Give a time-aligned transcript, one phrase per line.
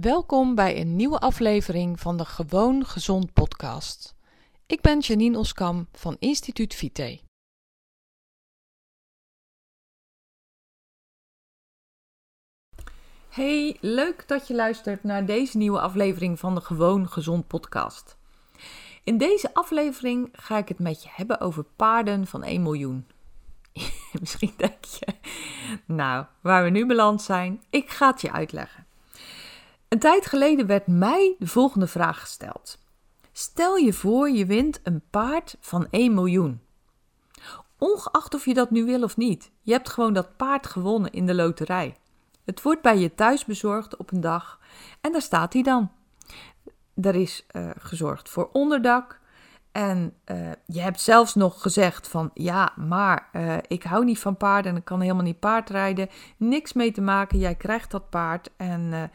[0.00, 4.16] Welkom bij een nieuwe aflevering van de Gewoon Gezond podcast.
[4.66, 7.20] Ik ben Janine Oskam van Instituut Vite.
[13.28, 18.18] Hey, leuk dat je luistert naar deze nieuwe aflevering van de Gewoon Gezond podcast.
[19.04, 23.06] In deze aflevering ga ik het met je hebben over paarden van 1 miljoen.
[24.20, 25.06] Misschien denk je,
[25.86, 28.85] nou, waar we nu beland zijn, ik ga het je uitleggen.
[29.88, 32.78] Een tijd geleden werd mij de volgende vraag gesteld.
[33.32, 36.60] Stel je voor je wint een paard van 1 miljoen.
[37.78, 41.26] Ongeacht of je dat nu wil of niet, je hebt gewoon dat paard gewonnen in
[41.26, 41.96] de loterij.
[42.44, 44.60] Het wordt bij je thuis bezorgd op een dag
[45.00, 45.90] en daar staat hij dan.
[46.94, 49.20] Er is uh, gezorgd voor onderdak.
[49.72, 54.36] En uh, je hebt zelfs nog gezegd van ja, maar uh, ik hou niet van
[54.36, 56.08] paarden en ik kan helemaal niet paardrijden.
[56.36, 59.10] Niks mee te maken, jij krijgt dat paard en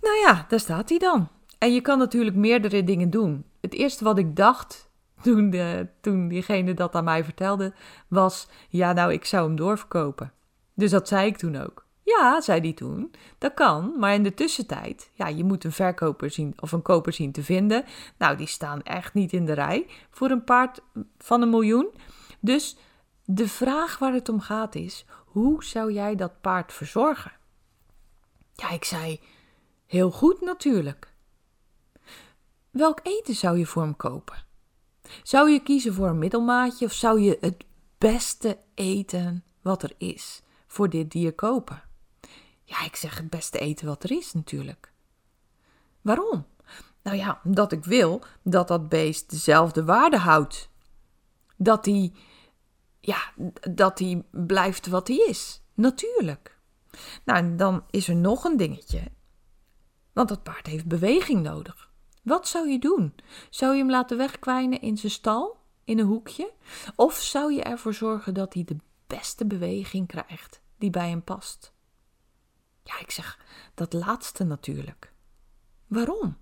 [0.00, 1.28] nou ja, daar staat hij dan.
[1.58, 3.44] En je kan natuurlijk meerdere dingen doen.
[3.60, 4.90] Het eerste wat ik dacht
[5.22, 7.72] toen, de, toen diegene dat aan mij vertelde,
[8.08, 10.32] was: ja, nou, ik zou hem doorverkopen.
[10.74, 11.88] Dus dat zei ik toen ook.
[12.02, 16.30] Ja, zei hij toen, dat kan, maar in de tussentijd, ja, je moet een verkoper
[16.30, 17.84] zien of een koper zien te vinden.
[18.18, 20.80] Nou, die staan echt niet in de rij voor een paard
[21.18, 21.88] van een miljoen.
[22.40, 22.76] Dus
[23.24, 27.32] de vraag waar het om gaat is: hoe zou jij dat paard verzorgen?
[28.52, 29.20] Ja, ik zei:
[29.90, 31.12] Heel goed natuurlijk.
[32.70, 34.44] Welk eten zou je voor hem kopen?
[35.22, 37.64] Zou je kiezen voor een middelmaatje of zou je het
[37.98, 41.82] beste eten wat er is voor dit dier kopen?
[42.62, 44.92] Ja, ik zeg het beste eten wat er is natuurlijk.
[46.00, 46.46] Waarom?
[47.02, 50.68] Nou ja, omdat ik wil dat dat beest dezelfde waarde houdt.
[51.56, 52.12] Dat hij,
[53.00, 53.32] ja,
[53.70, 55.62] dat hij blijft wat hij is.
[55.74, 56.58] Natuurlijk.
[57.24, 59.18] Nou, dan is er nog een dingetje.
[60.20, 61.90] Want dat paard heeft beweging nodig.
[62.22, 63.14] Wat zou je doen?
[63.50, 66.52] Zou je hem laten wegkwijnen in zijn stal, in een hoekje?
[66.96, 71.72] Of zou je ervoor zorgen dat hij de beste beweging krijgt die bij hem past?
[72.82, 73.38] Ja, ik zeg
[73.74, 75.12] dat laatste natuurlijk.
[75.86, 76.36] Waarom?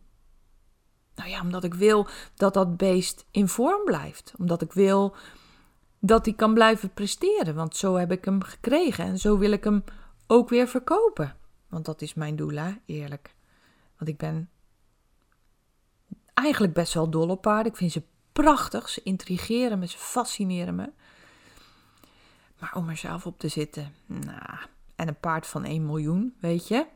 [1.14, 4.34] Nou ja, omdat ik wil dat dat beest in vorm blijft.
[4.38, 5.16] Omdat ik wil
[5.98, 7.54] dat hij kan blijven presteren.
[7.54, 9.84] Want zo heb ik hem gekregen en zo wil ik hem
[10.26, 11.36] ook weer verkopen.
[11.68, 12.72] Want dat is mijn doel, hè?
[12.86, 13.36] eerlijk.
[13.98, 14.50] Want ik ben
[16.34, 17.72] eigenlijk best wel dol op paarden.
[17.72, 18.88] Ik vind ze prachtig.
[18.88, 20.90] Ze intrigeren me, ze fascineren me.
[22.58, 24.58] Maar om er zelf op te zitten, nou,
[24.96, 26.86] en een paard van 1 miljoen, weet je.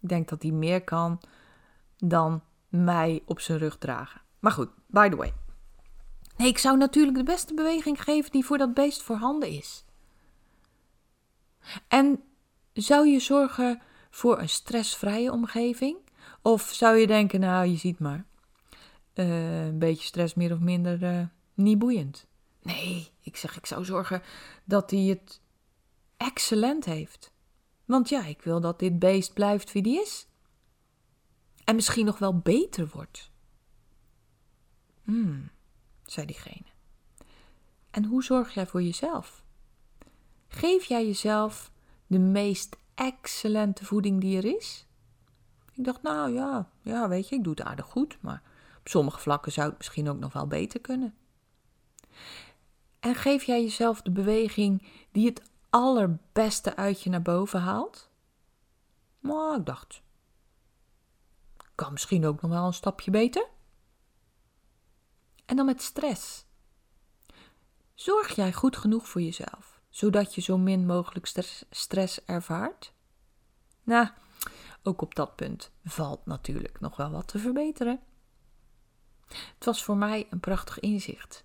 [0.00, 1.20] Ik denk dat hij meer kan
[1.96, 4.20] dan mij op zijn rug dragen.
[4.38, 5.34] Maar goed, by the way.
[6.36, 9.84] Nee, ik zou natuurlijk de beste beweging geven die voor dat beest voorhanden is.
[11.88, 12.22] En
[12.72, 15.96] zou je zorgen voor een stressvrije omgeving?
[16.42, 18.24] Of zou je denken, nou, je ziet maar,
[19.14, 22.26] uh, een beetje stress meer of minder uh, niet boeiend?
[22.62, 24.22] Nee, ik zeg, ik zou zorgen
[24.64, 25.40] dat hij het
[26.16, 27.32] excellent heeft.
[27.84, 30.26] Want ja, ik wil dat dit beest blijft wie die is.
[31.64, 33.30] En misschien nog wel beter wordt.
[35.02, 35.50] Hmm,
[36.04, 36.66] zei diegene.
[37.90, 39.44] En hoe zorg jij voor jezelf?
[40.48, 41.72] Geef jij jezelf
[42.06, 44.86] de meest excellente voeding die er is?
[45.74, 48.42] Ik dacht, nou ja, ja, weet je, ik doe het aardig goed, maar
[48.78, 51.14] op sommige vlakken zou het misschien ook nog wel beter kunnen.
[53.00, 58.08] En geef jij jezelf de beweging die het allerbeste uit je naar boven haalt?
[59.18, 60.02] Maar ik dacht,
[61.74, 63.46] kan misschien ook nog wel een stapje beter.
[65.44, 66.44] En dan met stress.
[67.94, 71.26] Zorg jij goed genoeg voor jezelf, zodat je zo min mogelijk
[71.70, 72.92] stress ervaart?
[73.82, 74.08] Nou,
[74.84, 78.00] ook op dat punt valt natuurlijk nog wel wat te verbeteren.
[79.28, 81.44] Het was voor mij een prachtig inzicht.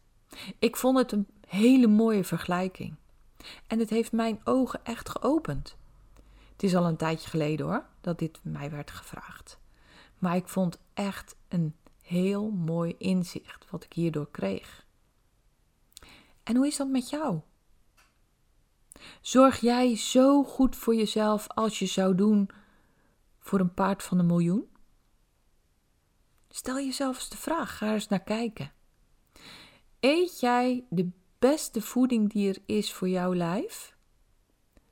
[0.59, 2.95] Ik vond het een hele mooie vergelijking.
[3.67, 5.77] En het heeft mijn ogen echt geopend.
[6.51, 9.59] Het is al een tijdje geleden hoor, dat dit mij werd gevraagd.
[10.17, 14.85] Maar ik vond echt een heel mooi inzicht wat ik hierdoor kreeg.
[16.43, 17.39] En hoe is dat met jou?
[19.21, 22.49] Zorg jij zo goed voor jezelf als je zou doen
[23.49, 24.69] voor een paard van een miljoen?
[26.49, 28.71] Stel jezelf eens de vraag, ga eens naar kijken.
[29.99, 31.09] Eet jij de
[31.39, 33.95] beste voeding die er is voor jouw lijf?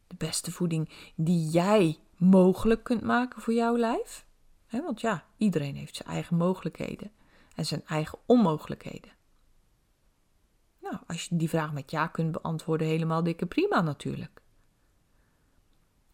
[0.07, 4.25] De beste voeding die jij mogelijk kunt maken voor jouw lijf?
[4.69, 7.11] want ja, iedereen heeft zijn eigen mogelijkheden
[7.55, 9.11] en zijn eigen onmogelijkheden.
[10.81, 14.41] Nou, als je die vraag met ja kunt beantwoorden, helemaal dikke prima natuurlijk.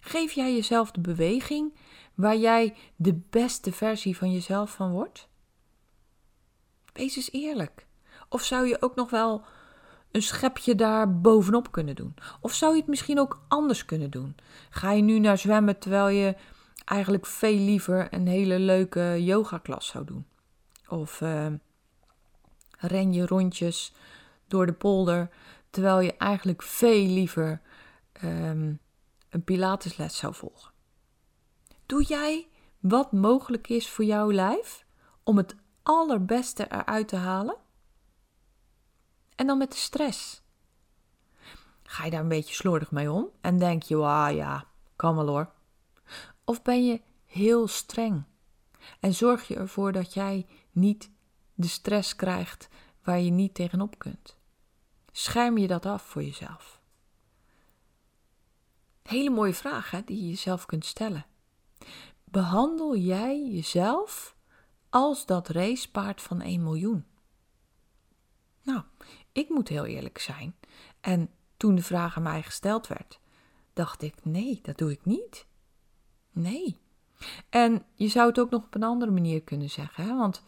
[0.05, 1.73] Geef jij jezelf de beweging
[2.13, 5.27] waar jij de beste versie van jezelf van wordt?
[6.93, 7.87] Wees eens eerlijk.
[8.29, 9.43] Of zou je ook nog wel
[10.11, 12.15] een schepje daar bovenop kunnen doen?
[12.41, 14.35] Of zou je het misschien ook anders kunnen doen?
[14.69, 16.35] Ga je nu naar zwemmen terwijl je
[16.85, 20.25] eigenlijk veel liever een hele leuke yogaklas zou doen?
[20.87, 21.47] Of uh,
[22.77, 23.93] ren je rondjes
[24.47, 25.29] door de polder
[25.69, 27.61] terwijl je eigenlijk veel liever
[28.23, 28.79] um,
[29.29, 30.72] een Pilatesles zou volgen?
[31.93, 32.47] Doe jij
[32.79, 34.85] wat mogelijk is voor jouw lijf
[35.23, 37.57] om het allerbeste eruit te halen?
[39.35, 40.41] En dan met de stress.
[41.83, 45.27] Ga je daar een beetje slordig mee om en denk je, ah ja, kan wel
[45.27, 45.51] hoor.
[46.43, 48.23] Of ben je heel streng
[48.99, 51.11] en zorg je ervoor dat jij niet
[51.53, 52.67] de stress krijgt
[53.03, 54.37] waar je niet tegenop kunt?
[55.11, 56.81] Scherm je dat af voor jezelf?
[59.03, 61.25] Hele mooie vraag hè, die je jezelf kunt stellen.
[62.33, 64.35] Behandel jij jezelf
[64.89, 67.05] als dat racepaard van 1 miljoen?
[68.63, 68.81] Nou,
[69.31, 70.55] ik moet heel eerlijk zijn.
[71.01, 73.19] En toen de vraag aan mij gesteld werd,
[73.73, 75.45] dacht ik: nee, dat doe ik niet.
[76.31, 76.77] Nee.
[77.49, 80.17] En je zou het ook nog op een andere manier kunnen zeggen, hè?
[80.17, 80.43] want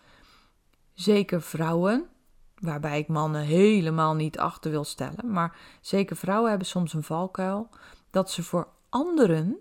[0.93, 2.09] zeker vrouwen,
[2.55, 7.69] waarbij ik mannen helemaal niet achter wil stellen, maar zeker vrouwen hebben soms een valkuil
[8.09, 9.59] dat ze voor anderen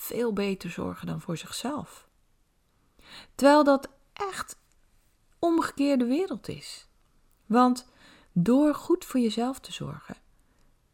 [0.00, 2.08] veel beter zorgen dan voor zichzelf.
[3.34, 4.58] Terwijl dat echt
[5.38, 6.88] omgekeerde wereld is.
[7.46, 7.86] Want
[8.32, 10.16] door goed voor jezelf te zorgen,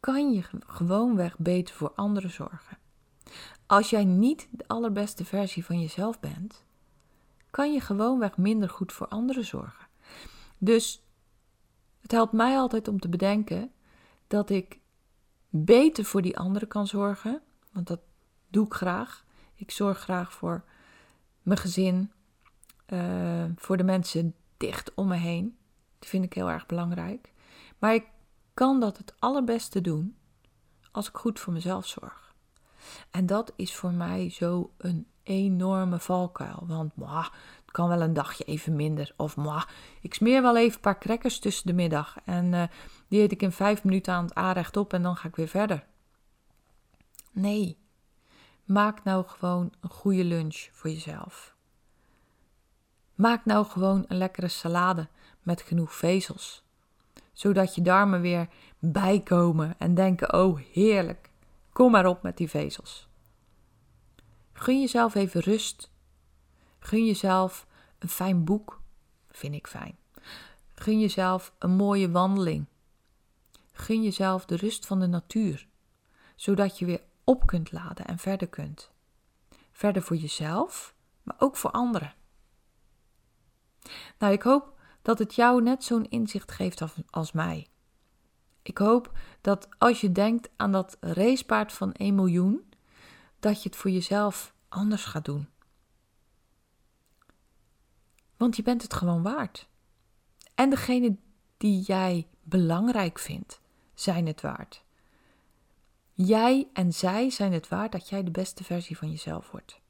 [0.00, 2.78] kan je gewoonweg beter voor anderen zorgen.
[3.66, 6.64] Als jij niet de allerbeste versie van jezelf bent,
[7.50, 9.86] kan je gewoonweg minder goed voor anderen zorgen.
[10.58, 11.02] Dus
[12.00, 13.72] het helpt mij altijd om te bedenken
[14.26, 14.80] dat ik
[15.48, 17.42] beter voor die anderen kan zorgen,
[17.72, 18.00] want dat
[18.54, 19.24] doe ik graag.
[19.54, 20.64] Ik zorg graag voor
[21.42, 22.12] mijn gezin,
[22.88, 25.56] uh, voor de mensen dicht om me heen.
[25.98, 27.32] Die vind ik heel erg belangrijk.
[27.78, 28.06] Maar ik
[28.54, 30.16] kan dat het allerbeste doen
[30.92, 32.34] als ik goed voor mezelf zorg.
[33.10, 36.64] En dat is voor mij zo een enorme valkuil.
[36.66, 37.26] Want mwah,
[37.60, 39.14] het kan wel een dagje even minder.
[39.16, 39.64] Of mwah,
[40.00, 42.16] ik smeer wel even een paar crackers tussen de middag.
[42.24, 42.62] En uh,
[43.08, 45.48] die eet ik in vijf minuten aan het aanrecht op en dan ga ik weer
[45.48, 45.86] verder.
[47.30, 47.78] Nee,
[48.64, 51.54] maak nou gewoon een goede lunch voor jezelf.
[53.14, 55.08] Maak nou gewoon een lekkere salade
[55.42, 56.64] met genoeg vezels
[57.34, 61.30] zodat je darmen weer bijkomen en denken: oh heerlijk,
[61.72, 63.08] kom maar op met die vezels.
[64.52, 65.92] Gun jezelf even rust.
[66.78, 67.66] Gun jezelf
[67.98, 68.80] een fijn boek,
[69.30, 69.96] vind ik fijn.
[70.74, 72.66] Gun jezelf een mooie wandeling.
[73.72, 75.66] Gun jezelf de rust van de natuur,
[76.36, 78.90] zodat je weer op kunt laden en verder kunt.
[79.72, 82.14] Verder voor jezelf, maar ook voor anderen.
[84.18, 87.68] Nou, ik hoop dat het jou net zo'n inzicht geeft als mij.
[88.62, 92.72] Ik hoop dat als je denkt aan dat racepaard van 1 miljoen,
[93.40, 95.48] dat je het voor jezelf anders gaat doen.
[98.36, 99.68] Want je bent het gewoon waard.
[100.54, 101.16] En degene
[101.56, 103.60] die jij belangrijk vindt,
[103.94, 104.83] zijn het waard.
[106.14, 109.80] Jij en zij zijn het waard dat jij de beste versie van jezelf wordt.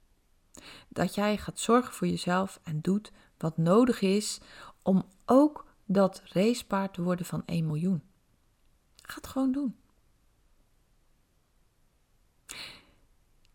[0.89, 4.41] Dat jij gaat zorgen voor jezelf en doet wat nodig is
[4.83, 8.03] om ook dat racepaard te worden van 1 miljoen.
[9.03, 9.77] Ga het gewoon doen.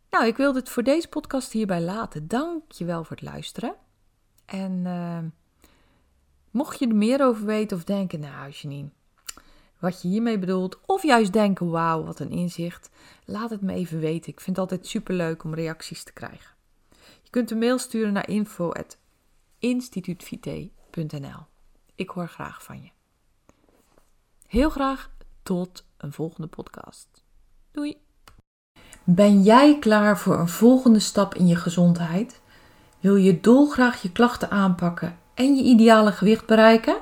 [0.10, 2.28] Nou, ik wil het voor deze podcast hierbij laten.
[2.28, 3.76] Dank je wel voor het luisteren.
[4.46, 5.20] En uh,
[6.52, 8.90] mocht je er meer over weten of denken, nou Janine,
[9.80, 12.90] wat je hiermee bedoelt, of juist denken, wauw, wat een inzicht,
[13.26, 14.32] laat het me even weten.
[14.32, 16.56] Ik vind het altijd superleuk om reacties te krijgen.
[17.22, 20.70] Je kunt een mail sturen naar info.instituutvite
[21.96, 22.90] ik hoor graag van je.
[24.48, 25.10] Heel graag
[25.44, 27.24] tot een volgende podcast.
[27.72, 27.98] Doei!
[29.04, 32.42] Ben jij klaar voor een volgende stap in je gezondheid?
[33.00, 37.02] Wil je dolgraag je klachten aanpakken en je ideale gewicht bereiken?